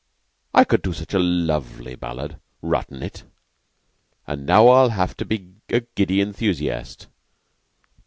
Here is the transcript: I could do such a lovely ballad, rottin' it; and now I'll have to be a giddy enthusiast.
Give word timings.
I 0.55 0.63
could 0.63 0.81
do 0.81 0.93
such 0.93 1.13
a 1.13 1.19
lovely 1.19 1.93
ballad, 1.93 2.39
rottin' 2.63 3.03
it; 3.03 3.21
and 4.25 4.47
now 4.47 4.67
I'll 4.69 4.89
have 4.89 5.15
to 5.17 5.25
be 5.25 5.53
a 5.69 5.81
giddy 5.81 6.21
enthusiast. 6.21 7.05